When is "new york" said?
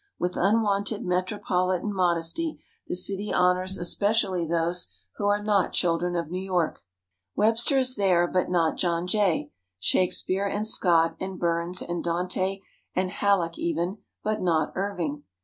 6.31-6.79